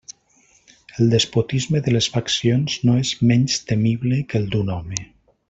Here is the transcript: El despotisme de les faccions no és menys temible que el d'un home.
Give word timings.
El 1.03 1.11
despotisme 1.11 1.81
de 1.87 1.93
les 1.93 2.07
faccions 2.15 2.79
no 2.89 2.97
és 3.03 3.13
menys 3.33 3.61
temible 3.75 4.21
que 4.33 4.43
el 4.43 4.51
d'un 4.57 4.75
home. 4.79 5.07